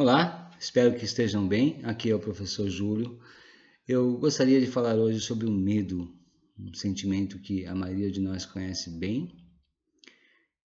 [0.00, 1.78] Olá, espero que estejam bem.
[1.82, 3.20] Aqui é o professor Júlio.
[3.86, 6.10] Eu gostaria de falar hoje sobre o medo,
[6.58, 9.30] um sentimento que a maioria de nós conhece bem.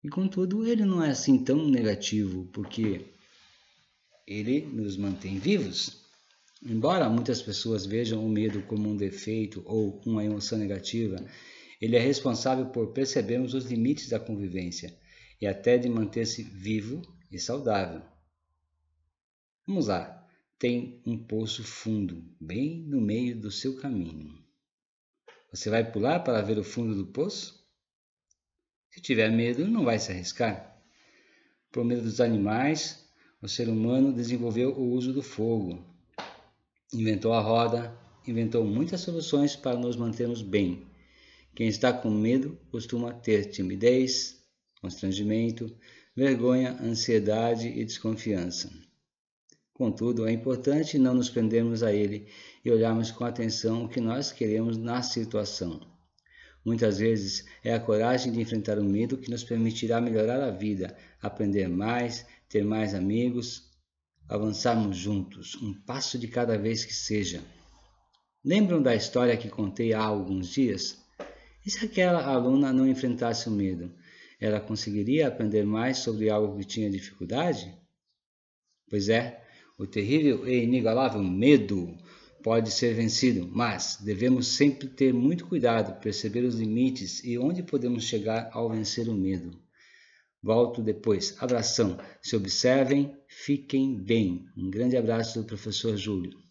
[0.02, 3.04] E contudo, ele não é assim tão negativo, porque
[4.26, 6.02] ele nos mantém vivos.
[6.64, 11.22] Embora muitas pessoas vejam o medo como um defeito ou uma emoção negativa,
[11.78, 14.98] ele é responsável por percebermos os limites da convivência
[15.38, 18.15] e até de manter-se vivo e saudável.
[19.66, 20.24] Vamos lá.
[20.60, 24.38] Tem um poço fundo bem no meio do seu caminho.
[25.50, 27.66] Você vai pular para ver o fundo do poço?
[28.90, 30.80] Se tiver medo, não vai se arriscar.
[31.72, 33.04] Por medo dos animais,
[33.42, 35.84] o ser humano desenvolveu o uso do fogo.
[36.94, 37.92] Inventou a roda,
[38.24, 40.86] inventou muitas soluções para nos mantermos bem.
[41.56, 44.40] Quem está com medo costuma ter timidez,
[44.80, 45.76] constrangimento,
[46.14, 48.85] vergonha, ansiedade e desconfiança.
[49.76, 52.26] Contudo, é importante não nos prendermos a ele
[52.64, 55.78] e olharmos com atenção o que nós queremos na situação.
[56.64, 60.96] Muitas vezes é a coragem de enfrentar o medo que nos permitirá melhorar a vida,
[61.20, 63.70] aprender mais, ter mais amigos,
[64.26, 67.44] avançarmos juntos, um passo de cada vez que seja.
[68.42, 71.04] Lembram da história que contei há alguns dias?
[71.66, 73.94] E se aquela aluna não enfrentasse o medo?
[74.40, 77.76] Ela conseguiria aprender mais sobre algo que tinha dificuldade?
[78.88, 79.44] Pois é,
[79.78, 81.96] o terrível e inigualável medo
[82.42, 88.04] pode ser vencido, mas devemos sempre ter muito cuidado, perceber os limites e onde podemos
[88.04, 89.58] chegar ao vencer o medo.
[90.42, 91.34] Volto depois.
[91.40, 91.98] Abração.
[92.22, 94.46] Se observem, fiquem bem.
[94.56, 96.45] Um grande abraço do professor Júlio.